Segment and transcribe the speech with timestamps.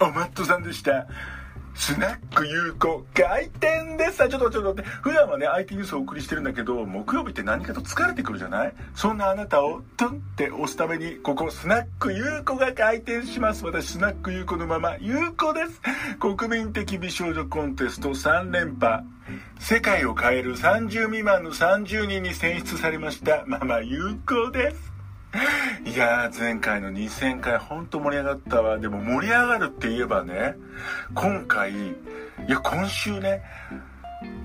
[0.00, 1.06] おマットさんでした。
[1.74, 4.90] スナック有効開店ですあちょっとちょっと待って。
[5.02, 8.72] 普段はね、IT ニュースをお送りしてるんだけど、木曜日って何かと疲れてくるじゃない？
[8.94, 13.64] そんなあなたをトンって押すために、ここスナック有効が開店します。
[13.64, 15.80] 私、スナック有効のまま有効です。
[16.18, 19.04] 国民的美少女コンテスト3連覇。
[19.58, 23.44] 世界を変える30未満の30人に選出されました。
[23.46, 24.95] ママ有効です。
[25.84, 28.78] いやー前回の2000回ほんと盛り上がったわ。
[28.78, 30.54] でも盛り上がるって言えばね
[31.14, 31.94] 今回い
[32.48, 33.42] や今週ね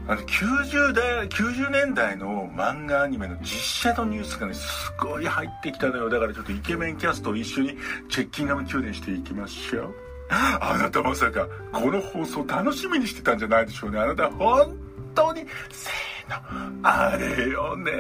[0.07, 3.48] あの90代90年代の漫画アニメの実
[3.91, 6.09] 写のニュースがねすごい入ってきたのよ。
[6.09, 7.77] だからちょっとイケメンキャストを一緒に
[8.09, 9.95] チェッキンガム宮殿していきましょう。
[10.29, 13.99] あなたまさかこの放送楽しみにしてたんじゃないでしょうね。
[13.99, 14.77] あなた本
[15.13, 17.91] 当にせーのあれよね。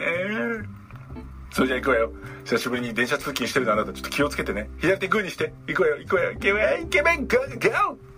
[1.51, 2.11] それじゃ行くわよ。
[2.45, 3.91] 久しぶりに電車通勤してるのあなた。
[3.91, 4.69] ちょっと気をつけてね。
[4.79, 5.53] 左手グーにして。
[5.67, 5.97] 行くわよ。
[5.97, 6.31] 行くわよ。
[6.31, 8.11] イケメンイケメンゴーゴー。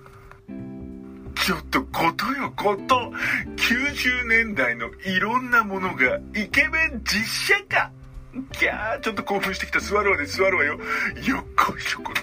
[1.36, 3.12] ちょっとことよこと。
[3.58, 7.92] 90年代のいろんなものがイケメン実写化。
[8.52, 9.80] キャーちょっと興奮してきた。
[9.80, 10.26] 座るわね。
[10.26, 10.74] 座るわよ。
[10.74, 12.22] よっこいしょこだ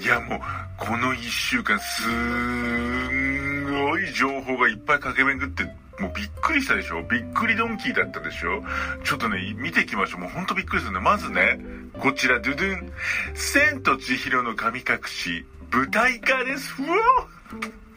[0.00, 0.40] いやもう
[0.78, 5.83] この1週間すんごい情報がいっぱい駆け巡って。
[6.00, 7.02] もうびっくりしたでしょ？
[7.02, 8.62] びっくりドンキーだったでしょ？
[9.04, 10.20] ちょっとね、見ていきましょう。
[10.20, 11.00] もうほんとびっくりするね。
[11.00, 11.58] まずね、
[12.00, 12.92] こちら、ドゥドゥン。
[13.34, 16.74] 千と千尋の神隠し、舞台化です。
[16.82, 16.96] うわ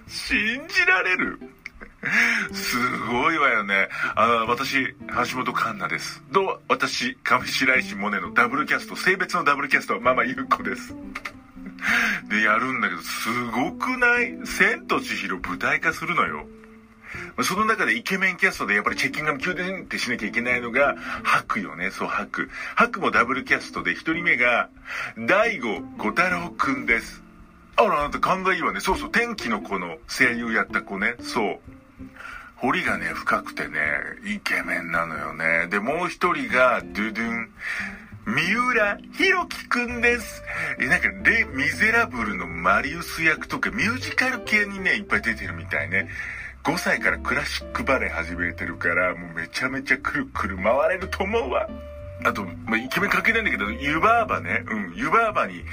[0.07, 1.39] 信じられる
[2.53, 2.77] す
[3.09, 3.89] ごいわよね。
[4.15, 6.23] あの、私、橋本環奈です。
[6.31, 10.95] どう、私、上白石萌音のダブルキャスト、性別のダブルキャスト、ママゆうこです。
[12.29, 14.37] で、やるんだけど、すごくない？
[14.45, 16.45] 千と千尋舞台化するのよ。
[17.43, 21.91] その中でイケメンキャストでやっぱりチェッキンガム宮殿ってしなきゃいけないのが、ハクよね。
[21.91, 22.49] そう、ハク。
[22.75, 24.69] ハクもダブルキャストで、一人目が、
[25.17, 27.23] 大悟小太郎くんです。
[27.75, 28.79] あら、あなた勘がいいわね。
[28.79, 31.15] そうそう、天気の子の声優やった子ね。
[31.21, 31.59] そう。
[32.57, 33.79] 彫りがね、深くてね、
[34.25, 35.67] イケメンなのよね。
[35.69, 37.49] で、もう一人が、ドゥドゥン。
[38.25, 40.43] 三浦弘樹くんです。
[40.79, 46.09] え、なんか、レ・ミゼラブルのマリウス役とか、ミュージカル系にね、いっぱい出てるみたいね。
[46.67, 51.65] 5歳からクラシックバレエ始めてるから、もうめちゃめちゃくるくる回れると思うわ。
[52.25, 54.65] あと、まあ、イケメン関係ないんだけど、湯婆婆ね。
[54.69, 55.63] うん、湯婆婆に、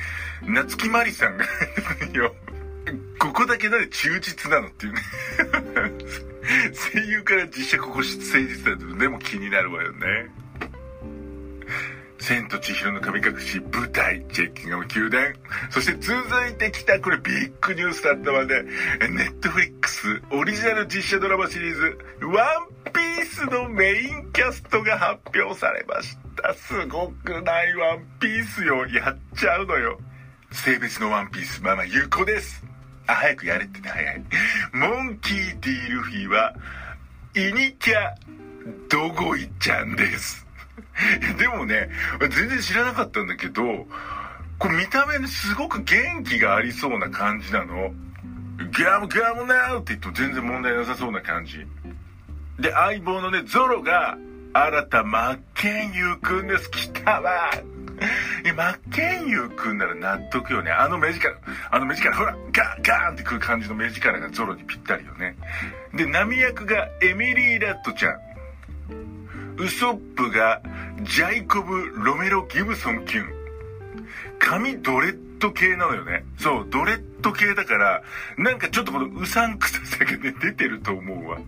[0.47, 1.45] 夏木マリさんが
[2.15, 2.33] よ、
[3.19, 5.01] ここだけなんで忠実なのっていうね。
[6.95, 10.31] 声優から実写ここ誠実だとでも気になるわよね。
[12.25, 15.35] 千と千尋の神隠し舞台チェッキングの宮殿。
[15.69, 16.17] そして続
[16.51, 18.63] いてきたこれビッグニュースだったわね。
[19.11, 26.55] ネットフリックスオリジナル実写ドラマシリーズ「ワンピースのメインキャストが発表されました。
[26.55, 28.87] すごくないワンピースよ。
[28.87, 30.01] やっちゃうのよ。
[30.51, 32.65] 性別のワンピースママ有効です。
[33.07, 33.91] あ早くやれってね。
[33.91, 34.25] 早い。
[34.73, 36.55] モンキー・ディ・ルフィは
[37.35, 38.15] イニキャ
[38.89, 40.44] ドゴイちゃんです。
[41.39, 41.89] でもね、
[42.21, 43.87] 全然知らなかったんだけど、
[44.59, 47.93] これ見た目にすごく元気がありそうな感じなの。
[48.73, 51.67] ガムガムナウって言っても全然問題なさそうな感じ。
[52.59, 54.17] で、相棒のね、ゾロが、
[54.53, 56.71] 新田真剣佑くんです。
[56.71, 57.51] 来たわ。
[58.45, 60.71] え、真剣佑くんなら納得よね。
[60.71, 61.37] あの目力、
[61.71, 65.37] あの目力、ほら、ガーガーンってくる感じの目力がゾロにぴったりよね。
[65.93, 68.34] で、波役がエミリー・ラットちゃん。
[69.57, 70.61] ウソップが
[71.03, 73.27] ジェイコブ・ロメロ・ギブソンきゅん。
[74.39, 76.25] 髪ドレッド系なのよね。
[76.39, 78.03] そう、ドレッド系だから、
[78.37, 81.39] なんかちょっとこのうさんくささがね、出てると思うわ。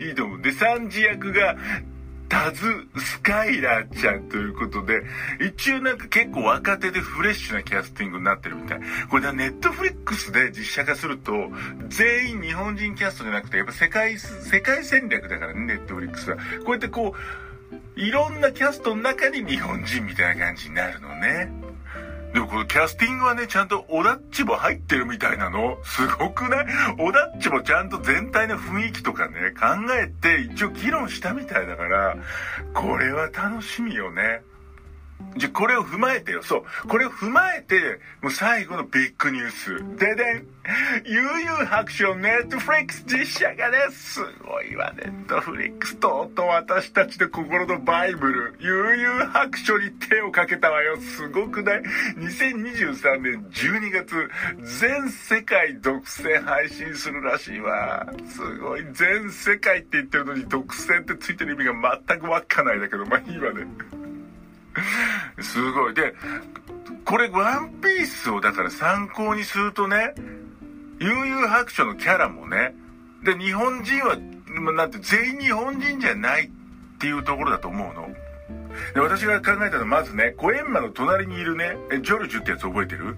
[0.00, 0.42] いいと思う。
[0.42, 1.56] で、サンジ役が、
[2.28, 2.62] タズ・
[2.96, 5.02] スカイラーちゃんということで、
[5.40, 8.80] 一応なんか結構若手でフレッシュなキャスティングになってるみたい。
[9.10, 11.32] これネットフリックスで実写化すると、
[11.88, 16.36] 全員日本人キャストじゃなくて、やっぱ世界、世界戦略だからね、ネットフリックスは。
[16.36, 21.50] こうやってこう、いろんなキャストの中に日本人みたいな感じになるのね。
[22.32, 25.78] でもこのキャスティングはね、ちゃんとオダッチも入ってるみたいなの。
[25.82, 26.66] すごくない
[26.98, 32.16] オダッチもちゃんと全体の雰囲気とかね、考えて一応議論したみたいだから、
[32.74, 34.42] これは楽しみよね。
[35.36, 36.42] じゃ、これを踏まえてよ。
[36.42, 36.88] そう。
[36.88, 39.98] これを踏まえて、もう最後のビッグニュース。
[39.98, 40.46] ででん。
[41.06, 44.14] 悠々白書ネットフリックス実写化です。
[44.14, 45.96] すごいわ、ネットフリックス。
[45.96, 50.98] とうとう私たちの心のバイブル、悠々白書に手をかけたわよ。
[50.98, 51.82] すごくない
[52.18, 54.28] ?2023 年12月、
[54.80, 58.06] 全世界独占配信するらしいわ。
[58.26, 58.84] すごい。
[58.92, 63.66] 全世界って言ってるのに独占ってついてる意味が全くわかんないだけど、まあいいわね。
[65.40, 65.94] すごい。
[65.94, 66.14] で、
[67.04, 70.14] これ、ワンピースをだから参考にするとね、
[71.00, 72.74] 悠々白書のキャラもね、
[73.24, 74.16] で、日本人は、
[74.72, 76.50] なんて、全員日本人じゃないっ
[76.98, 78.08] ていうところだと思うの。
[78.94, 83.16] で、私が考えたのは、まずね、コエンマの隣にいるね、ジョルジュってやつ覚えてる？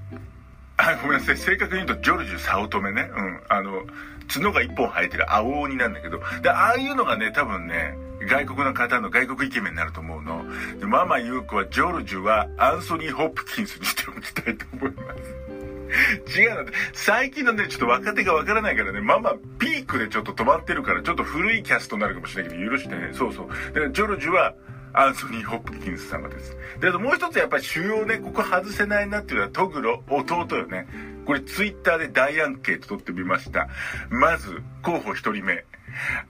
[0.78, 1.36] あ、ごめんなさい。
[1.36, 3.10] 正確に言うと、ジョルジュ早乙女ね。
[3.14, 3.40] うん。
[3.48, 3.84] あの、
[4.32, 6.20] 角が一本生えてる青鬼なんだけど。
[6.42, 7.94] で、ああいうのがね、多分ね、
[8.28, 10.44] 外国の方の外国イケメンになると思うの。
[10.78, 16.38] でママユークはジョルジュはアンソニー・ホップキンスにしておきたいと思います。
[16.40, 23.10] 違うの、最近のね、ちょっと若手がわからないからね、ママピークでちょっと止まってるから、ちょっと古いキャストになるかもしれないけど、許してね。
[23.12, 23.48] そうそう。
[23.48, 24.54] だからジョルジュは、
[24.92, 26.56] アンソニー・ホップキンス様です。
[26.80, 30.86] で、あともう一つやっぱり主要ね、ここ外せないなっていうのはトグロ、弟よね。
[31.26, 33.68] これツイッターで大アンケート取ってみました。
[34.10, 35.64] まず、候補一人目。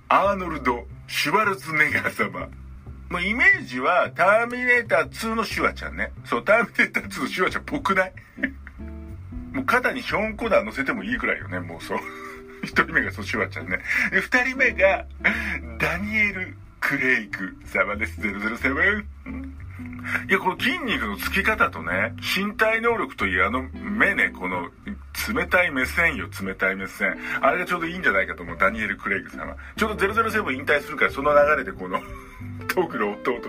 [0.08, 2.48] アーノルド・シュワルツネガー様。
[3.08, 6.12] もうイメージは、ターミネーター2のシュワちゃんね。
[6.24, 8.12] そう、ターミネーター2のシュワちゃんっぽくない？
[9.52, 11.98] もう肩にヒョンコダー乗せてもいいくらいよね、もうそう。
[12.62, 13.80] 一人目がそう、シュワちゃんね。
[14.12, 15.06] で、二人目が、
[15.78, 18.20] ダニエル・クレイク様です。
[18.20, 19.04] 007。
[20.28, 24.70] いや、この筋肉のつき方とね、身体能力といい、あの目ね、この
[25.34, 27.16] 冷たい目線よ、冷たい目線。
[27.40, 29.54] あれがちょうどいいんじゃないかと思う、ダニエル・クレイグ様。
[29.76, 32.00] ちょうど007引退するから、その流れでこの
[32.68, 33.40] トグロ弟、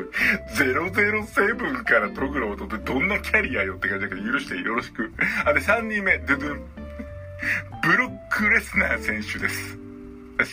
[0.55, 5.11] 007からトグロ弟どんなキャリアよって感じだけど、許してよろしく。
[5.45, 6.61] あ、で、3人目、ドゥドゥン。
[7.83, 9.77] ブロック・レスナー選手です。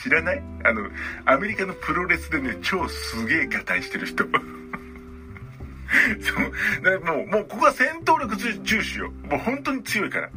[0.02, 0.42] 知らない？
[0.64, 0.88] あの、
[1.24, 4.24] アメリカのプロレスでね、超すげえ合体してる人。
[6.20, 7.00] そう。
[7.00, 9.10] だもう、もうここは戦闘力重視よ。
[9.30, 10.30] もう本当に強いから。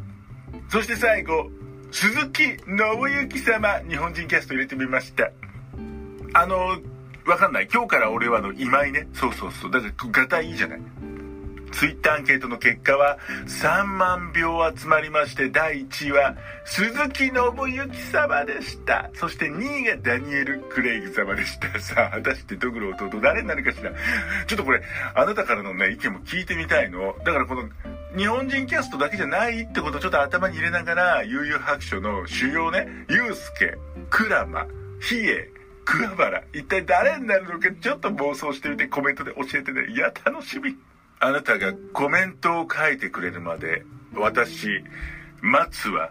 [0.68, 1.50] そして最後、
[1.90, 2.56] 鈴木信
[3.28, 5.30] 之様、日本人キャスト入れてみました。
[6.34, 6.78] あの、
[7.26, 7.68] わかんない。
[7.72, 9.06] 今日から俺はの、今井ね。
[9.12, 9.70] そうそうそう。
[9.70, 10.80] だから、ガタいいじゃない。
[11.72, 19.10] ツイッターアンケートの結果は3万票集まりまして第1位は鈴木信之様でした。
[19.14, 21.68] そして2位がダニエル・クレイグ様でした。
[21.80, 23.90] さあ、果たしてドグロ弟誰になるかしら。
[24.46, 24.82] ちょっとこれ、
[25.14, 27.16] あなたからのね、意見も聞いてみたいの。
[27.24, 27.68] だからこの、
[28.16, 33.76] 日本人キャストだけじゃないってことをちょっと頭に入れながら、悠々白書の主要ね、ユうスケ、
[34.10, 34.66] クラマ、
[35.00, 35.48] ヒエ、
[35.84, 39.86] 桑原、一体誰になるのかちょっと妄想してみてコメントで教えてね。
[39.88, 40.76] いや、楽しみ。
[41.24, 44.82] あなたがコメントを書いてくれるまで、私、
[45.40, 46.10] 松は、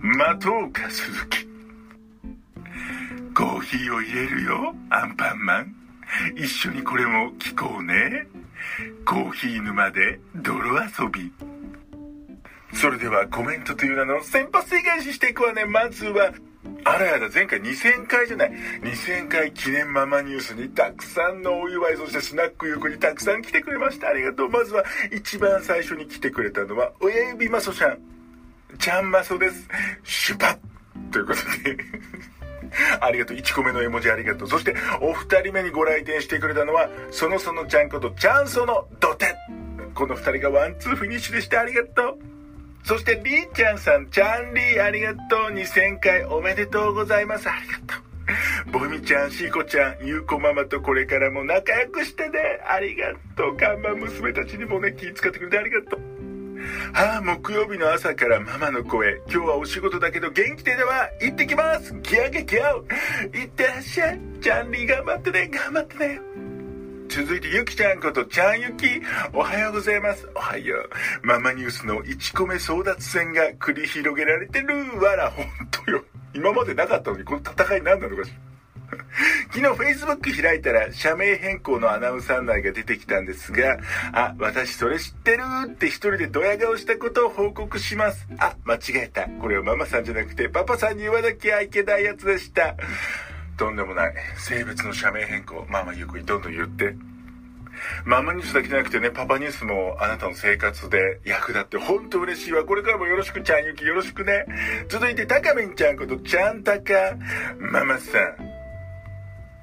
[0.00, 1.48] 待とうか、鈴木。
[3.34, 5.74] コーヒーを入れるよ、アンパンマン。
[6.36, 8.28] 一緒にこれも聞こうね。
[9.04, 11.32] コーヒー沼で泥遊び。
[12.72, 15.64] それではコメントという名の先発正返ししていくわね。
[15.64, 16.32] まずは、
[16.84, 18.52] あらやだ、前回2000回じゃない。
[18.82, 24.08] 2000回記念ママニュースにたくさんのお祝い、そしてスナック横にたくさん来てくれました。
[24.08, 24.48] ありがとう。
[24.48, 27.98] まずは、一番最初に来てくれたのは、親指マソちゃん。
[28.78, 29.68] ちゃんマソです。
[30.04, 31.76] シュパッということで
[33.00, 33.36] ありがとう。
[33.36, 34.48] 1個目の絵文字ありがとう。
[34.48, 39.34] そして、お二人目にご来店してくれたのは、そのそのちゃんこと、ちゃんその土手。
[39.94, 42.31] この二人がワンツーフィニッシュでしてありがとう。
[42.84, 45.54] そして、りーちゃんさん、ちゃんりー、ありがとう。
[45.54, 47.48] 2000回おめでとうございます。
[47.48, 48.78] ありがとう。
[48.78, 52.38] ぼみちゃん、しーこちゃん、ゆうこママとこれからも仲良くしてね。
[52.68, 53.56] ありがとう。
[53.56, 56.12] 看板娘たちにもね、気遣ってくれてありがとう。
[56.92, 59.20] はあ、木曜日の朝からママの声。
[59.30, 62.74] 今日はお仕事だけど元気ででは行ってきますギャギャギャ
[63.32, 66.20] 行ってらっしゃいチャンリー頑張ってね頑張ってね
[67.14, 68.86] 続いてゆきちゃんことちゃんゆき。
[69.34, 70.26] おはようございます。
[70.34, 70.76] おはよ
[71.22, 71.26] う。
[71.26, 74.98] ママニュースの1個目争奪戦が繰り広げられてる。
[74.98, 76.02] わら、ほんとよ。
[76.32, 78.96] 今までなかったのにこの戦い何なのかしら。
[79.52, 83.78] 昨日 Facebook 開いたら社名変更のアナウンサー内が出てきたんですが、
[84.12, 88.26] あ、私それ知ってるって一人でドヤ顔したことを報告します。
[88.38, 89.28] あ、間違えた。
[89.28, 92.74] これはママさんじゃなくてパパさんに言わなきゃいけないやつでした。
[93.62, 94.14] とんでもない。
[94.36, 95.64] 性別の社名変更。
[95.68, 96.96] まあまあゆっくりどんどん言って。
[98.04, 102.64] ママニュースだけじゃなくてね、パパニュースもあなたの生活で 役立って本当嬉しいわ。
[102.64, 104.46] これからもよろしくちゃんゆきよろしくね。
[104.88, 106.92] 続いてたかみんちゃんことちゃんたか。
[107.56, 108.36] ママさん。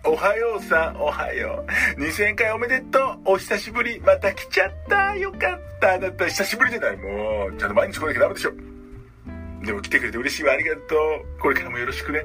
[0.05, 1.65] おはようさん、おはよ
[1.97, 2.01] う。
[2.01, 3.33] 2000回おめでとう。
[3.33, 3.99] お久しぶり。
[3.99, 5.13] また来ちゃった。
[5.17, 5.95] よかった。
[5.95, 6.97] あなた久しぶりじゃない。
[6.97, 8.53] もう、ちゃんと毎日来なきゃダメでしょ。
[9.65, 10.53] でも来てくれて嬉しいわ。
[10.53, 11.39] ありがとう。
[11.41, 12.23] これからもよろしくね。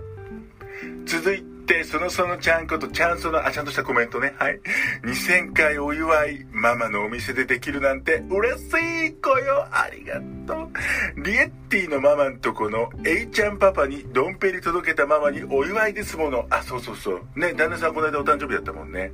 [1.05, 1.54] 続い、て
[1.85, 4.35] そのそのちゃんことちゃんそのあちゃんとしたコメントね。
[4.39, 4.61] はい。
[5.05, 9.67] 2000回お祝いママのお店でできるなんて嬉しい子よ。
[9.71, 11.23] ありがとう。
[11.23, 16.47] リエッティのママんとこの A ちゃんパパにドンペリ届けたママにお祝いですもの。
[16.51, 17.21] あそうそうそう。
[17.37, 19.13] ね旦那さんこの間お誕生日だったもんね。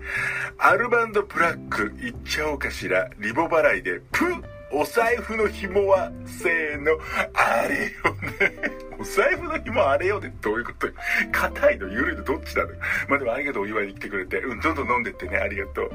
[0.59, 3.09] アルバンドプラックいっちゃおうかしら。
[3.19, 6.93] リボ払いでプッお財布の紐は、せーの、
[7.35, 8.90] あれよね。
[9.01, 10.87] お財布の紐あれよでどういうこと？
[10.87, 10.93] よ。
[11.33, 12.69] 硬いの緩いのどっちなの？
[13.09, 14.41] まあでもありがとう、お祝いに来てくれて。
[14.41, 15.91] うん、どんどん飲んでってね、ありがとう。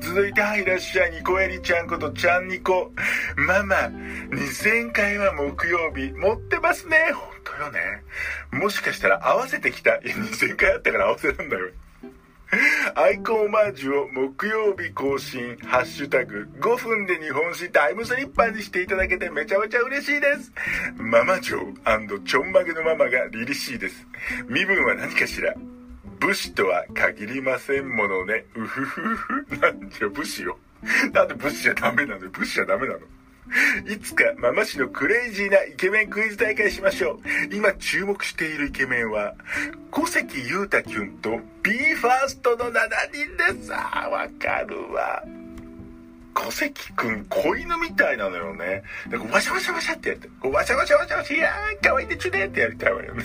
[0.00, 2.90] 続いて、はい、いらっしゃい、ニコエリちゃんことちゃんニコ。
[3.36, 6.96] ママ、2000回は木曜日、持ってますね。
[7.12, 7.80] ほんとよね。
[8.52, 9.96] もしかしたら合わせてきた。
[9.96, 11.70] いや、2000回あったから合わせなんだよ。
[12.96, 20.52] アイコンマージュを木曜日更新、ハッシュタグ、5分で日本史タイムスリッパーにしていただけてめちゃめちゃ嬉しいです。
[20.96, 21.58] ママ嬢
[22.24, 24.06] ちょんまげのママが凛々しいです。
[24.48, 25.52] 身分は何かしら
[26.20, 28.44] 武士とは限りませんものね。
[28.54, 29.56] うふふふ。
[29.58, 30.56] なんじゃ武士よ。
[31.12, 33.00] なんで武士じゃダメなのよ武士じゃダメなの
[33.86, 37.20] いつかママ氏のクレイジーなイケメンクイズ大会しましょ
[37.50, 37.54] う。
[37.54, 39.34] 今注目しているイケメンは、
[39.90, 42.72] 小関裕太キュンと b ファーストの7
[43.12, 43.72] 人です。
[43.74, 45.22] あわかるわ。
[46.34, 48.82] 小関くん、子犬みたいなのよね。
[49.08, 53.24] で、こうワシャワシャワシャってやって、こうワシャワシャワシャワシャ、いやー、かわいいでちゅねってやりたいわよね。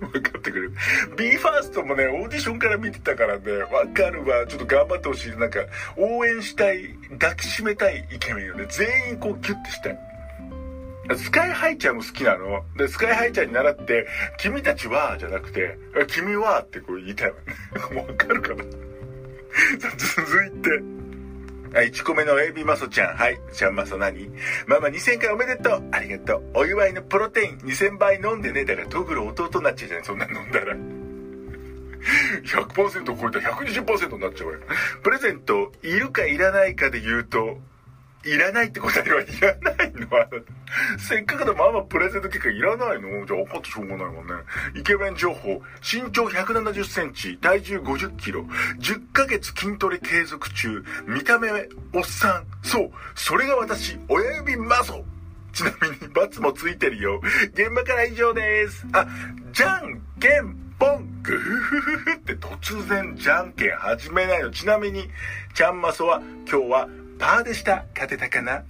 [0.00, 0.72] 分かってくれる。
[1.16, 4.46] b ファーストもね、オーディションから見てたからね、わかるわ。
[4.46, 5.30] ちょっと頑張ってほしい。
[5.36, 5.60] なんか、
[5.96, 8.66] 応援したい、抱きしめたいイケメンよね。
[8.68, 9.98] 全員こうキュッてしたい。
[11.16, 12.62] スカイハイちゃんも好きなの。
[12.76, 14.06] で、スカイハイちゃんに習って、
[14.38, 15.78] 君たちは、じゃなくて、
[16.08, 17.36] 君はってこう言いたいわ
[17.94, 18.02] ね。
[18.08, 18.64] わかるかな
[19.78, 20.97] 続いて、
[21.72, 23.16] はい、1個目のエビマソちゃん。
[23.16, 23.38] はい。
[23.52, 24.30] ちゃんマソ何？
[24.66, 25.88] ママ2000回おめでとう。
[25.92, 26.42] ありがとう。
[26.54, 28.64] お祝いのプロテイン2000倍飲んでね。
[28.64, 30.04] だからトグル弟になっちゃうじゃん。
[30.04, 30.74] そんな飲んだら。
[32.44, 34.60] 100%超えたら120%になっちゃうわよ。
[35.02, 37.58] プレゼント、いるかいらないかで言うと、
[38.28, 40.98] いらないって答えはいらないのあなた。
[40.98, 43.26] せっかくでママプレゼント結果いらないの？
[43.26, 44.34] じゃあ怒ってしょうがないもんね。
[44.76, 45.62] イケメン情報。
[45.80, 48.42] 身長170センチ、体重50キロ、
[48.80, 51.50] 10ヶ月筋トレ継続中、見た目
[51.94, 52.46] おっさん。
[52.62, 55.04] そう、それが私、親指マゾ。
[55.52, 57.20] ちなみに罰もついてるよ。
[57.54, 58.86] 現場から以上です。
[58.92, 59.06] あ、
[59.52, 64.50] じゃんけんぽんグフフフフって突然じゃんけん始めないの。
[64.50, 65.08] ちなみに、
[65.54, 67.84] ちゃんまそは今日はパーでした？
[67.94, 68.62] 勝てたかな？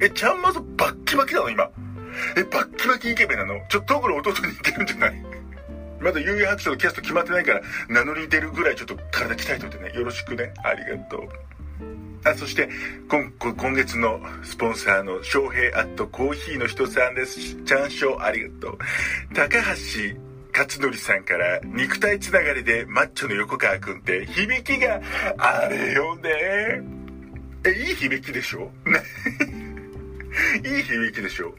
[0.00, 1.70] え、ちゃんまずバッキバキなの今。
[2.36, 3.60] え、バッキバキイケメンなの？
[3.68, 5.24] ちょっとトグロ弟に似てるんじゃない？
[6.00, 9.92] まだ幽遊白書のキャスト決まってないから、名乗り出るぐらいちょっと体鍛えといてね。
[9.92, 10.54] よろしくね。
[10.64, 11.28] ありがとう。
[12.24, 12.68] あ、そして、
[13.08, 17.54] 今、今月のスポンサーの翔平アットコーヒーの人さんです。
[17.64, 18.78] ちゃんしょうありがとう。
[19.34, 19.62] 高橋
[20.52, 25.00] 勝則さんから肉体つながりでマッチョの横川くんって響きが
[25.38, 26.99] あれよね。
[27.64, 28.70] え、いい響きでしょ？
[28.86, 29.02] ね。
[30.64, 31.54] いい響きでしょ？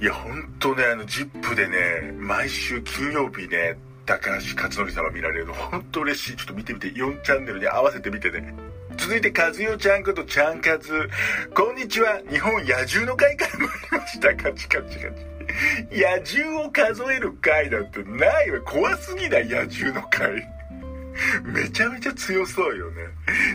[0.00, 6.36] いや、ほんとね、あの、ジップでね、毎週金曜日ね、高橋克典様見られるの、ほんと嬉しい。
[6.36, 8.54] ちょっと見てみて、4チャンネルに合わせて見てね。
[8.96, 11.10] 続いて、和代ちゃんことちゃんかず。
[11.54, 12.20] こんにちは。
[12.30, 14.36] 日本野獣の会から参りました。
[14.36, 15.26] カチカチカチ。
[15.90, 18.60] 野獣を数える会なんてないわ。
[18.60, 20.46] 怖すぎない野獣の会。
[21.44, 23.02] めちゃめちゃ強そうよね。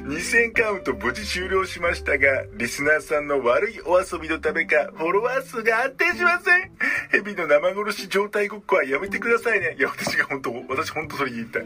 [0.03, 6.71] 2000カウント無事終了しましたが、リスナーさんの悪いお遊びのためか、フォロワー数が安定しません。
[7.11, 9.75] 蛇の生殺し状態ごっこはやめてくださいね。
[9.77, 11.65] いや、私が本当、私本当それ言いたい。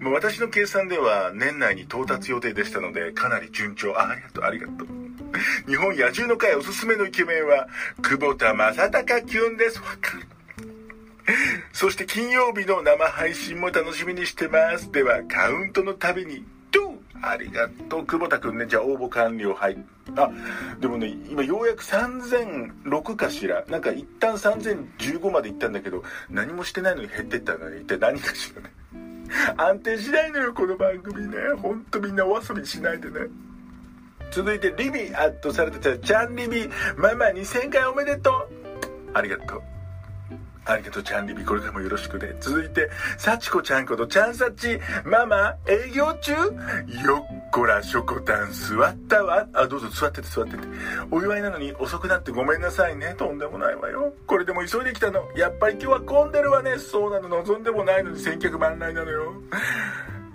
[0.00, 3.92] まあ、私の計算では年内に到達予定でしたので、かなり順調。
[3.98, 4.88] あ、ありがとう、ありがとう。
[5.66, 7.66] 日本野獣の会おすすめのイケメンは、
[8.02, 9.78] 久保田正孝キュンです。
[9.78, 10.33] わかる。
[11.72, 14.90] そして金曜日の生配信も楽しみにしてます。
[14.92, 18.66] では、カウントのたびに、ドゥありがとう、久保田くんね。
[18.66, 19.54] じゃあ応募完了。
[19.54, 19.78] はい。
[20.16, 20.30] あ、
[20.80, 23.64] でもね、今ようやく3006かしら。
[23.68, 28.72] なんか一旦3015まで行ったんだけど、何もしてないのに減ってったのに、一体何かしらね。
[29.56, 31.36] 安定しないのよ、この番組ね。
[31.60, 33.26] ほんとみんなお遊びしないでね。
[34.30, 38.34] 続いて、リビアットされてた、ちゃんリビ、ママ2000回おめでとう。
[39.14, 39.73] ありがとう。
[40.66, 41.44] ありがとう、ちゃんリビ。
[41.44, 42.34] これからもよろしくね。
[42.40, 44.80] 続いて、幸子ちゃんことちゃんさち。
[45.04, 46.32] ママ、営業中？
[46.32, 49.46] よっこら、しょこたん、座ったわ。
[49.52, 50.58] あ、どうぞ座ってて座ってて。
[51.10, 53.14] お祝いなのに遅くなってごめんなさいね。
[53.18, 54.14] とんでもないわよ。
[54.26, 55.28] これでも急いできたの。
[55.36, 56.78] やっぱり今日は混んでるわね。
[56.78, 59.34] そうなの、望んでもないのに千客万来なのよ。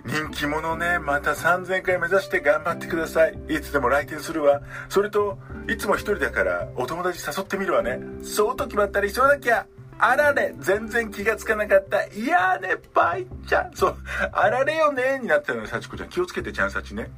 [0.06, 3.38] 人気者ね、また3000回目指して頑張ってください。
[3.48, 4.62] いつでも来店するわ。
[4.88, 8.00] それと、いつも一人だからお友達誘ってみるわね。
[8.22, 9.66] そうと決まったら急がなきゃ。
[10.00, 12.04] あられ、全然気がつかなかった。
[12.06, 13.70] いやーね、パイちゃん。
[13.74, 13.96] そう、
[14.32, 16.08] あられよねになったのよ、幸子ちゃん。
[16.08, 17.10] 気をつけて、ちゃんさちね。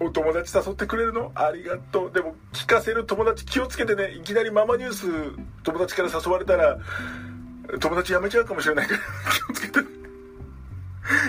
[0.00, 1.30] お友達誘ってくれるの？
[1.34, 2.12] ありがとう。
[2.12, 4.12] でも、聞かせる友達気をつけてね。
[4.12, 5.06] いきなりママニュース
[5.62, 6.78] 友達から誘われたら、
[7.80, 8.98] 友達辞めちゃうかもしれないから
[9.32, 9.80] 気をつけて。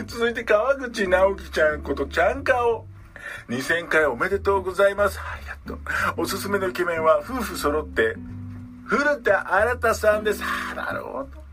[0.07, 2.87] 続いて、川口直樹ちゃんことちゃんかお。
[3.49, 5.19] 2000回おめでとうございます。
[5.19, 5.79] ありがとう。
[6.17, 8.15] おすすめのイケメンは夫婦揃って、
[8.85, 10.41] 古田新太さんです。
[10.75, 11.43] なるほど。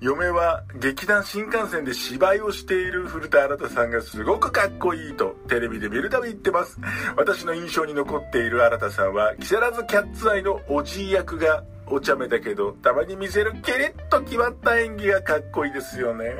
[0.00, 6.80] 嫁は劇団新幹線で芝居をしている古田新太さんがすごくかっこいいとテレビで見るたび言ってます。
[7.16, 16.32] 私の印象に残っている新太さんは木更津キャッツアイのおじい役がお茶目だけど、たまに見せるキリッと決まった演技がかっこいいですよね。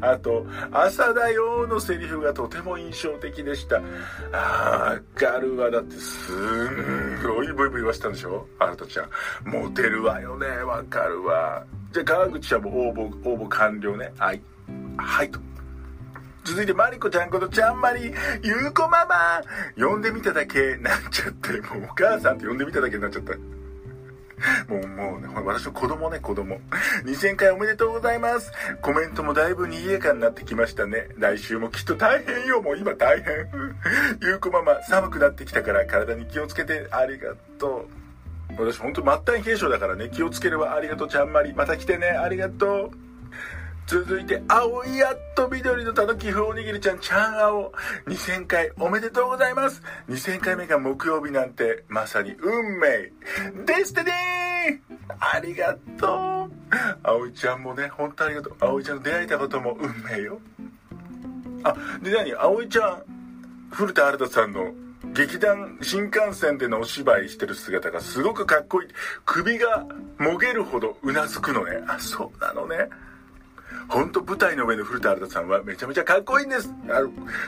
[0.00, 3.80] あと、朝だよのセリフがとても印象的でした。
[4.32, 8.46] あー、ガルはだってすんごいブイブイ言わしたんでしょ？
[8.58, 9.08] あなたちゃん。
[9.44, 10.46] モテるわよね。
[10.46, 11.64] わかるわ。
[11.92, 14.12] じゃあ、川口ちゃんも応募、応募完了ね。
[14.18, 14.42] はい。
[14.98, 15.40] はいと。
[16.44, 18.12] 続いて、マリコちゃんことちゃんまり、
[18.42, 19.42] ゆうこママ
[19.76, 23.34] 呼んでみただけなっちゃって、もうお母さんって呼んでみただけになっちゃった。
[24.68, 26.60] もう、もうね、私の子供ね、子供。
[27.04, 28.52] 2000回おめでとうございます。
[28.80, 31.08] コメントもだいぶ賑やかになってきましたね。
[31.18, 33.48] 来週もきっと大変よ、もう今大変。
[34.22, 38.02] ゆうこママ、寒くなってきたから体に気をつけてありがとう。
[38.58, 41.54] 私本当末端軽症だからね、気をつければありがとう、ちゃんまり。
[41.54, 43.11] また来てね、ありがとう。
[43.86, 47.72] 続いて、青いやっと緑のたぬき風おにぎりちゃん、ちゃん青。
[48.06, 49.82] 2000回おめでとうございます。
[50.08, 53.12] 2000回目が木曜日なんて、まさに運命。
[53.66, 54.80] デスティニー
[55.18, 56.52] ありがとう。
[57.02, 58.56] 葵ちゃんもね、本当ありがとう。
[58.60, 60.40] 葵ちゃんと出会えたことも運命よ。
[61.64, 62.34] あ、で何？
[62.34, 63.02] 葵ちゃん、
[63.70, 64.72] 古田新太さんの
[65.12, 68.88] 劇団新幹線でのお芝居してる姿がすごくかっこいい。
[69.26, 69.84] 首が
[70.18, 71.82] もげるほどうなずくのね。
[71.86, 72.88] あ、そうなのね。
[73.88, 76.72] ほんと舞台の上の古田新太さんはめちゃめちゃかっこいいんです。
[76.88, 77.00] あ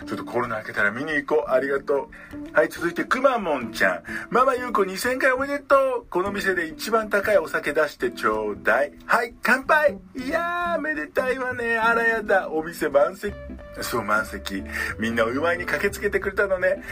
[0.06, 1.50] ちょっとコロナ明けたら見に行こう。
[1.50, 2.52] ありがとう。
[2.52, 4.02] はい、続いてくまモンちゃん。
[4.30, 6.06] ママゆうこ2000回おめでとう。
[6.08, 8.92] この店で一番高いお酒出してちょうだい。
[9.06, 11.76] はい、乾杯いやー、めでたいわね。
[11.78, 12.50] あらやだ。
[12.50, 13.34] お店満席。
[13.80, 14.62] そう、満席。
[14.98, 16.82] みんなお祝いに駆けつけてくれたのね。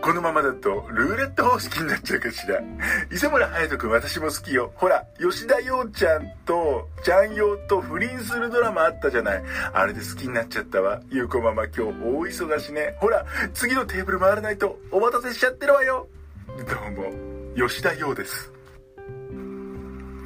[0.00, 2.60] このままだとルーレット方式になっちゃうかしら。
[3.10, 4.72] 磯村隼人君私も好きよ。
[4.76, 9.42] ほら、吉田洋ちゃんと、ちゃんようと不倫するドラマあったじゃない。
[9.72, 11.00] あれで好きになっちゃったわ。
[11.10, 12.96] ゆうこママ今日大忙しね。
[12.98, 16.08] ほら、次のテーブル回らないとお待たせしちゃってるわよ。
[16.46, 18.52] どうも、吉田洋です。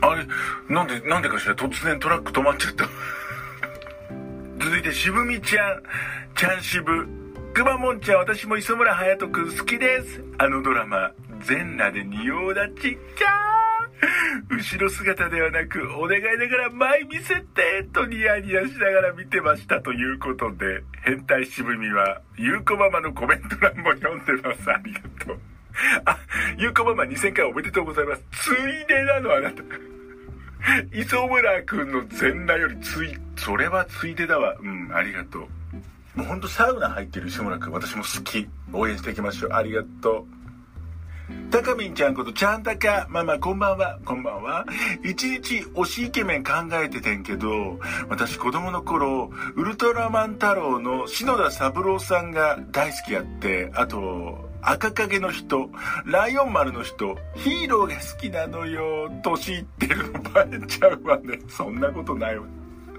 [0.02, 0.26] あれ、
[0.68, 1.54] なんで、なんでかしら？
[1.54, 2.88] 突然トラック止まっちゃった。
[4.64, 5.82] 続いて渋みちゃん、
[6.34, 7.21] ちゃん渋。
[7.52, 10.24] くまモンちゃん、私も磯村隼人くん好きです。
[10.38, 11.12] あのドラマ、
[11.44, 24.70] 全裸で仁王立ち、キャー後ろ姿ではなく、お願いだから前見せて、とニヤニヤしながら見てましたということで、変態渋みは、ゆうこママのコメント欄も読んでます。
[24.70, 25.38] ありがとう。
[26.06, 26.18] あ、
[26.56, 28.24] ゆうこママ2000回おめでとうございます。
[28.32, 29.62] ついでなの、あなた。
[30.94, 34.56] 磯村くんの全裸よりつい、それはついでだわ。
[34.58, 35.48] うん、ありがとう。
[36.14, 38.48] もうほんとサウナ入ってる石村君、私も好き。
[38.72, 39.52] 応援していきましょう。
[39.52, 40.42] ありがとう。
[41.50, 43.06] たかみんちゃんことちゃんたか。
[43.08, 43.98] ママこんばんは。
[44.04, 44.66] こんばんは。
[45.04, 55.70] 一日推しイケメン考えててんけど、私子供の頃、ウルトラマン太郎の篠田三郎さんが大好きやって、あと、赤影の人、
[56.04, 59.10] ライオン丸の人、ヒーローが好きなのよ。
[59.22, 61.40] 年いってるのバレちゃうわね。
[61.48, 62.44] そんなことないわ。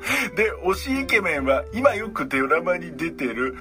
[0.36, 3.58] で、推しイケメンは今よくドラマに出てる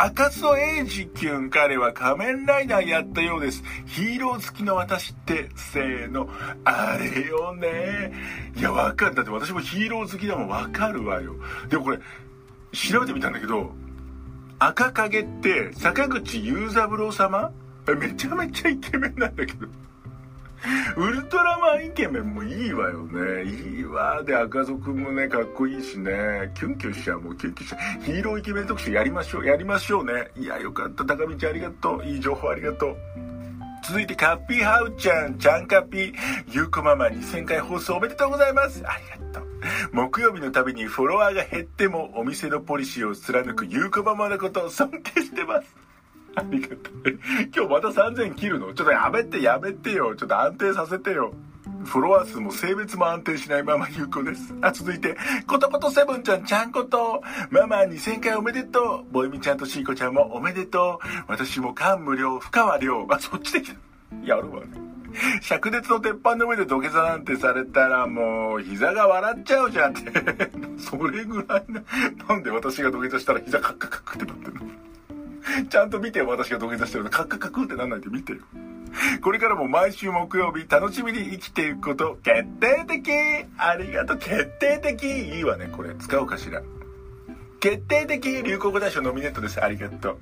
[0.00, 3.64] 赤楚衛二キュン彼は仮面ライダーやったようです。
[3.86, 6.28] ヒーロー好きの私って、せーの、
[6.64, 8.12] あれよね。
[8.56, 9.16] いや、わかる。
[9.16, 11.34] だって私もヒーロー好きだもんわかるわよ。
[11.68, 11.98] でもこれ、
[12.72, 13.74] 調べてみたんだけど、
[14.60, 17.52] 赤影って坂口雄三郎様？
[17.96, 19.66] めちゃめちゃイケメンなんだけど。
[20.96, 23.44] ウルトラマンイケメンもいいわよね。
[23.44, 24.22] いいわ。
[24.24, 26.52] で、赤族もね、かっこいいしね。
[26.54, 27.20] キュンキュンしちゃう。
[27.20, 28.04] もうキュンキュンしちゃう。
[28.04, 29.46] ヒーローイケメン特集やりましょう。
[29.46, 30.30] やりましょうね。
[30.36, 31.04] いや、よかった。
[31.04, 32.04] 高道ありがとう。
[32.04, 32.96] いい情報ありがとう。
[33.84, 36.14] 続いて、カッピーハウちゃん、ちゃんカッピー、
[36.48, 38.82] ゆうこママ2000回放送おめでとうございます。
[38.86, 39.48] ありがとう。
[39.92, 45.87] 木曜日のたびにフォロワーが減ってもお店のポリシーを貫くゆうこママのことを尊敬してます。
[46.40, 46.78] ありがとう。
[47.54, 48.72] 今日また3000切るの？
[48.74, 50.14] ちょっとやめてやめてよ。
[50.16, 51.32] ちょっと安定させてよ。
[51.84, 54.54] フォロワー数も性別も安定しないママゆうこです。
[54.62, 59.12] あ、続いて、ことことセブンちゃんちゃんこと、ママ2000回おめでとう。
[59.12, 61.06] ボイミちゃんとシーコちゃんもおめでとう。
[61.28, 63.06] 私も感無量、深川量。
[63.10, 63.78] あ、そっちできた。
[64.24, 64.66] やるわね。
[65.42, 70.12] 灼熱の鉄板の上で土下座なんてされたらもう膝が笑っちゃうじゃんって。
[70.78, 71.82] それぐらいな。
[72.28, 74.60] なんで私が土下座したら膝カッカカッカってなってるの？
[75.68, 77.10] ちゃんと見てよ、私が土下座してるの。
[77.10, 78.38] カッカカクってなんないで見てよ。
[79.20, 83.10] これからも毎週木曜日楽しみに生きていくこと決定的
[83.58, 85.94] ありがとう決定的いいわね、これ。
[85.94, 86.62] 使おうかしら。
[87.60, 89.62] 決定的流行語大賞ノミネートです。
[89.62, 90.18] ありがとう。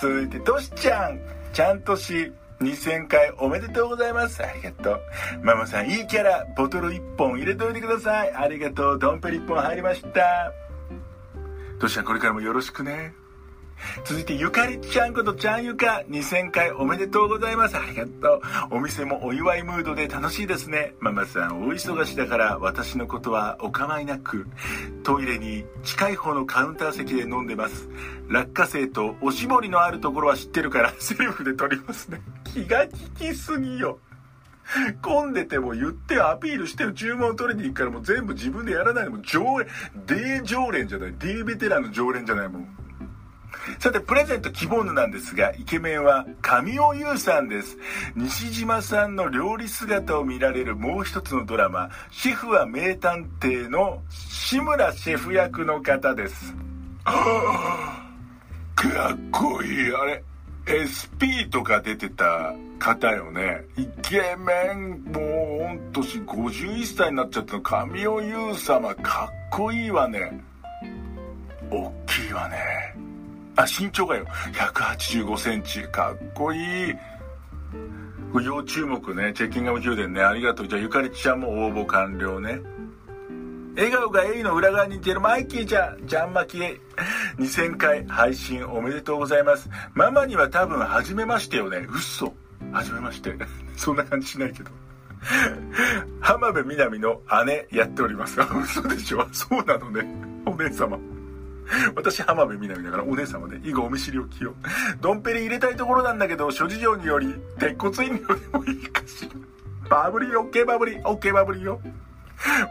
[0.00, 1.18] 続いて、としちゃん。
[1.52, 4.44] ちゃんとし、2000回おめでとうございます。
[4.44, 5.00] ありがとう。
[5.42, 8.32] ママさん、いいキャラ、ボトル1本入れといてください。
[8.32, 8.98] ありがとう。
[8.98, 10.52] ドンペリ1本入りました。
[11.80, 13.12] としちゃん、これからもよろしくね。
[14.04, 17.76] 続いてゆかりちゃんことちゃんゆか2000回おめでとうございます。
[17.76, 18.76] ありがとう。
[18.76, 20.94] お店もお祝いムードで楽しいですね。
[21.00, 24.46] ママさんお忙しだから私のことはお構いなく
[25.04, 27.88] トイレに近い方のカウンター席で飲んでます。
[28.28, 32.20] 落花生とおしぼりのあるところは知ってるから セルフで取りますね。
[32.44, 33.98] 気が利きすぎよ。
[35.02, 39.66] 混んでても言ってアピールしてる注文を取りに行くからもう全部自分でやらないでも常連、
[40.06, 42.77] デー常連じゃない、デーベテランの常連じゃないもん。
[43.78, 47.78] さて、プレゼント希望のなんですが、イケメンは神尾優さんです。
[48.16, 56.54] 西島さんの料理姿を見られるもう一つのドラマ、シェフは名探偵の志村シェフ役の方です。
[58.74, 59.94] かっこいい。
[59.94, 60.22] あれ、
[60.68, 63.64] SP とか出てた方よね。
[63.76, 65.20] イケメン、も
[65.74, 70.40] う御年51歳になっちゃったの、神尾優様、かっこいいわね。
[71.70, 72.97] 大きいわね。
[73.58, 75.82] あ、身長がよ、185センチ。
[75.88, 76.94] かっこいい。
[78.44, 79.32] 要注目ね。
[79.32, 80.22] チェッキンガム宮殿ね。
[80.22, 80.68] ありがとう。
[80.68, 82.60] じゃあ、ゆかりちゃんも応募完了ね。
[83.74, 86.80] 笑顔がエイの裏側に似てるマイキーちゃん、ジャンマキエ。
[87.38, 89.68] 2000回配信おめでとうございます。
[89.92, 91.84] ママには多分、初めましてよね。
[91.92, 92.32] 嘘。
[92.70, 93.36] 初めまして。
[93.76, 94.70] そんな感じしないけど。
[96.20, 98.38] 浜辺美波の姉やっております。
[98.62, 100.06] 嘘でしょそうなのね。
[100.46, 100.96] お姉様。
[101.94, 104.54] 私、浜辺美波だからお姉様で、以後お見知りおきよ。
[105.00, 109.28] ドンペリ入れたいところなんだけど、諸事情により、鉄骨飲料でもいいかし
[109.88, 109.88] ら。
[109.88, 111.80] バブリー、オッケーバブリー、オッケーバブリーよ。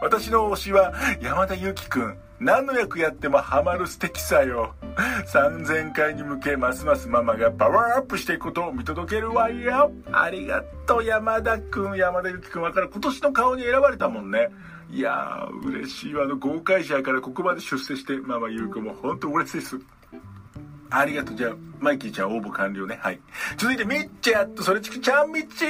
[0.00, 2.16] 私の推しは、山田裕貴くん。
[2.40, 4.74] 何の役やってもハマる素敵さよ。
[5.32, 9.92] 3000回に向け、ますますママがパワーアップしていくことを見届けるわよ。
[10.12, 12.62] ありがとう、山田くん、山田裕貴くん。
[12.62, 12.88] わかる。
[12.90, 14.50] 今年の顔に選ばれたもんね。
[14.90, 16.24] いやー、嬉しいわ。
[16.24, 19.78] あの、ゴーカイジャーからここまで出世して、ママゆう子も本当嬉しいです。
[20.90, 21.36] ありがとう。
[21.36, 22.98] じゃあ、マイキーちゃん応募完了ね。
[23.02, 23.20] はい。
[23.58, 25.64] 続いて、みっちゃんと、それちくちゃんみっち。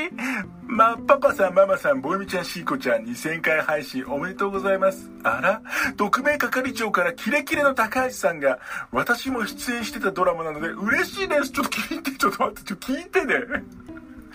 [0.66, 5.10] まパパさん、ママさん、ボイミちゃん、シーコちゃん、2000回配信おめでとうございます。
[5.24, 5.62] あら
[5.96, 8.60] 特命係長からキレキレの高橋さんが、
[8.92, 11.50] 私も出演してたドラマなので、嬉しいです。
[11.50, 13.34] ちょっと聞いて、ちょっと待って、ちょっと聞いてね。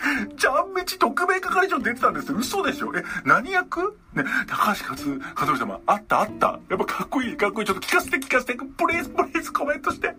[0.38, 2.92] ちゃんみち特命係長出てたんです嘘でしょ？
[2.96, 3.98] え、何役？
[4.14, 7.68] ね、高橋克、和則様、あったあったやっぱかっこいい、かっこいい。
[7.68, 8.54] ちょっと聞かせて聞かせて。
[8.56, 10.16] プリーズプリーズコメントして。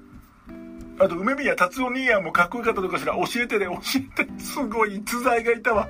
[0.98, 4.30] あと、梅宮達夫兄やんもかっこよかったのかしら教えてね、教えて。
[4.38, 5.88] すごい逸材がいたわ。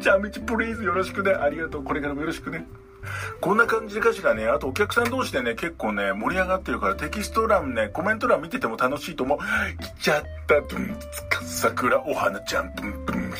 [0.00, 1.32] ちゃんみちプリーズよろしくね。
[1.32, 1.84] ありがとう。
[1.84, 2.66] これからもよろしくね。
[3.40, 4.46] こんな感じかしらね。
[4.46, 9.38] あとお客さん同士でね、結構ね、盛り上がってるからテキスト欄ね、コメント欄見てても楽しいと思う。
[9.82, 13.32] 来ちゃった、ブンツカ桜お花ちゃん、ブンブン、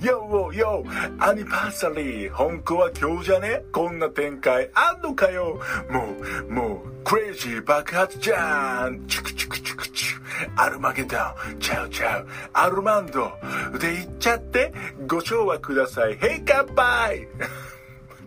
[0.00, 3.62] ヨーヨー、アニバーサリー、本当は今日じゃね？
[3.72, 5.60] こんな展開あんのかよ？
[5.90, 6.14] も
[6.48, 9.06] う、もう、クレイジー爆発じゃん。
[9.08, 10.18] チュクチュクチュクチュ
[10.54, 13.32] アルマゲドン、チャウチャウ、アルマンド。
[13.80, 14.72] で行っちゃって、
[15.08, 16.16] ご唱和ください。
[16.16, 17.26] ヘイ乾杯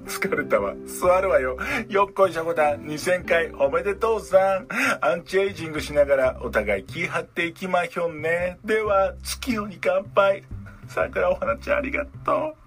[0.06, 0.74] 疲れたわ。
[0.86, 1.58] 座るわよ。
[1.90, 2.78] よっこいしょこだ。
[2.78, 4.68] 2000回おめでとうさん。
[5.02, 8.60] アンチエイジングしながらお互い気張っていきまひょんね。
[8.66, 10.44] では、月夜に乾杯。
[10.88, 12.62] 桜お花ちゃんありがとう。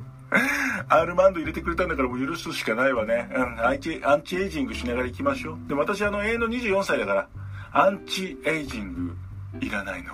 [0.88, 3.28] アルマンド入れてくれたんだからもう許すしかないわね。
[3.34, 5.68] うん、アンチ、アンチエイジングしながら行きましょう。
[5.68, 7.28] でも私あの永遠の24歳だから、
[7.72, 9.16] アンチエイジング
[9.60, 10.12] いらないの。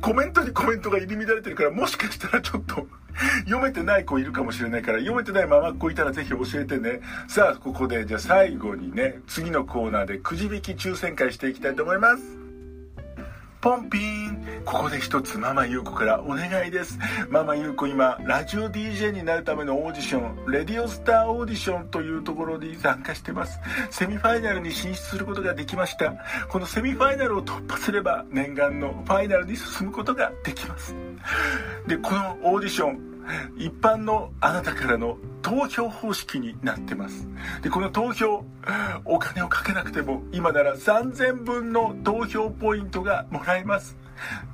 [0.00, 2.86] コメントにコメントが入り乱れてるから、もしかしたらちょっと
[3.44, 7.00] 読めてない子いるかもしれないから、読めてないままっ子いたらぜひ教えてね。
[7.28, 12.39] さあ、ここで、じゃあ最後にね、次のコーナーでくじ引き抽選会していきたいと思います。
[13.60, 16.98] ポンピーンここで一つママ優子からお願いです。
[17.28, 23.60] ママ優子今、ラジオ DJ になるためのオーディション、レディオスターオーディションというところに参加してます。
[23.90, 26.14] セミファイナルに進出することができました。
[26.48, 30.94] このセミファイナルを突破すれば念願のファイナルに進むことができます。
[31.86, 33.09] で、このオーディション、
[33.56, 37.28] 一般のあなたからの投票方式になってます。
[37.62, 38.44] でこの投票
[39.04, 43.96] お金をかけなくても今なら3000分の投票ポイントがもらえます。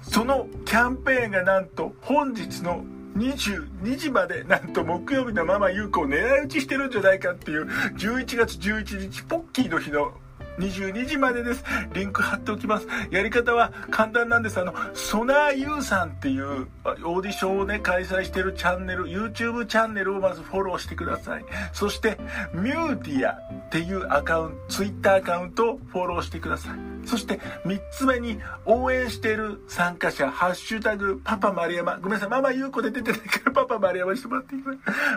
[0.03, 2.85] そのキャンペーンがなんと本日の
[3.17, 10.13] 22時までなんと木曜日のママ優子を狙い撃ちしてるんじゃないかっていう11月11日ポッキーの日の
[10.59, 22.19] 22時までですリンク貼っておきますやり方は簡単なんですあのソナーユーさんっていうオーディションをね開催してるチャンネル YouTube チャンネルをまずフォローしてくださいそして
[22.53, 31.99] ミューディアっていうアカウント Twitter アカウントをフォローしてくださいそして3つ目に応援してる参加者、ハッシュタグ、パパ丸山。
[31.99, 34.71] ごめんなさい、ママ優子で出てないからパパ丸山してもらっていいか。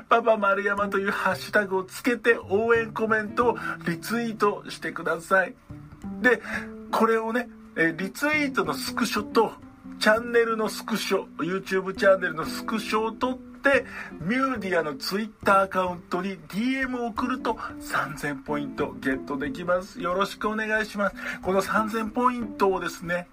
[0.07, 5.28] パパ丸山というハッシュタグをつけて応援コメントをリツイートしてください。
[6.21, 6.41] で、
[6.91, 9.53] これをね、えリツイートのスクショと、
[9.99, 13.85] チャンネルのスクショ、YouTube チャンネルのスクショを撮って、
[14.21, 20.01] ミューディアの Twitter アカウントに DM を送ると3000ポイントゲットできます。
[20.01, 21.15] よろしくお願いします。
[21.41, 23.27] この3000ポイントをですね、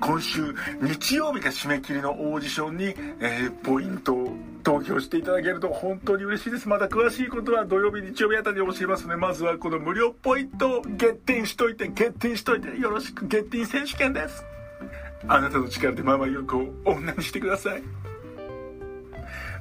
[0.00, 2.84] 今週日曜日が締め切りのオーディションに、
[3.20, 6.68] えー、ポイントを投票していただけると本当に嬉しいです。
[6.68, 14.44] また詳しいことは土曜日日曜日あたりに教えますのでまずはこの無料ポイントをゲッティンしといてゲッティンしといてよろしくゲッティン選手権です。
[15.28, 17.82] あなたの力でママ優子を女にしてください。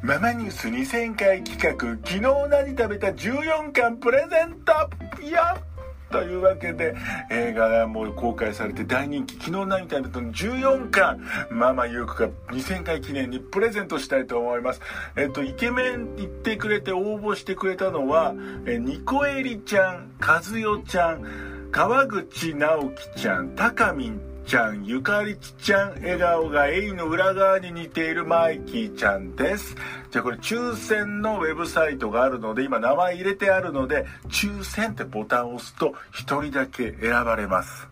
[0.02, 1.72] ママニュース2000回企画
[2.06, 4.74] 昨日何食べた14巻プレゼント。
[5.26, 5.73] やっ
[6.14, 6.96] というわけで
[7.32, 11.20] 映画がもう公開されて大人気昨日何食べたの？14巻。
[11.50, 14.82] ママゆうくが2000回記念にプレゼントしたいと思います。
[15.16, 18.36] えっとイケメン言ってくれて応募してくれたのは
[18.68, 29.76] えニコエリちゃん和代ちゃん川口直樹ちゃんたかみんちゃん、ゆかりちちゃん、笑顔がエイの裏側に似ているマイキーちゃんです。
[30.12, 37.88] じゃあこれ抽選のウェブサイトがあるので、今名前入れてあるので、抽選ってボタンを押すと1人だけ選ばれます。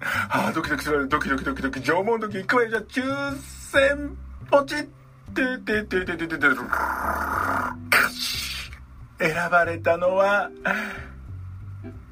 [0.00, 2.68] はあ、ドキドキする、ドキドキドキドキ、縄文時行くわよ。
[2.70, 3.36] じゃあ抽
[3.70, 4.16] 選、
[4.50, 4.88] ポチッ、
[5.34, 6.46] ててててててて、
[9.18, 10.50] 選ばれたのは、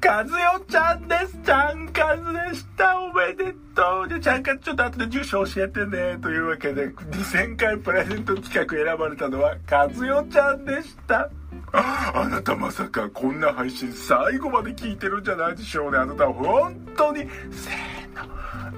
[0.03, 1.37] 和代ちゃんです。
[1.43, 2.99] ちゃんかずでした。
[2.99, 4.07] おめでとう。
[4.07, 6.17] で、ちゃんかずちょっと後で住所教えてね。
[6.21, 11.29] というわけで、2000回プレゼント企画選ばれたのは、和代ちゃんでした。
[11.73, 15.97] あなたまさかこんな配信最後まで聞いてるんじゃないでしょうね。
[15.97, 18.23] あなたは本当に、せーの、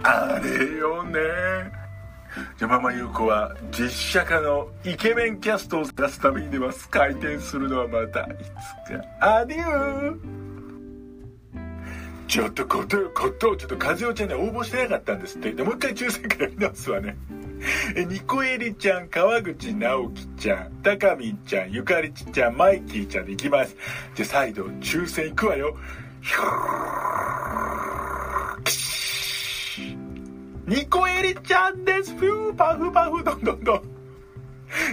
[0.04, 1.88] あれよね。
[2.58, 6.90] 山間優子は実写化のイケメンキャストを出すために出ます。
[6.90, 8.38] 開店するのはまたい
[8.88, 9.40] つか。
[9.40, 10.37] アデュー
[12.28, 15.54] ちょっとこと、こと、ちょっと和代ちゃんね、応募してなかったんですって。
[15.54, 17.18] で、もう一回抽選からやり直すわね。
[17.96, 23.78] え、ニコエリちゃん、川口直樹ちゃん、たかみんちゃん、ゆかりちちゃん、マイキーちゃんでいきます。
[24.14, 25.78] じゃ、再度、抽選いくわよ。
[26.22, 29.98] ひょー
[30.68, 33.82] ニコエリちゃんですふーパフパフ、どんどんどん。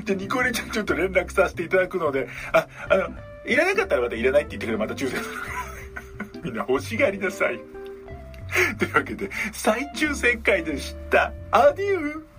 [0.05, 3.09] じゃ、ニコエリちゃんちょっと連絡させていただくので、あ、あの、
[3.44, 5.63] いらなかったらまたいらないって言ってくれまた抽選する。
[6.44, 7.59] みんな欲しがりなさい。
[8.78, 11.33] というわけで、最終正解でした。
[11.50, 12.34] アデュー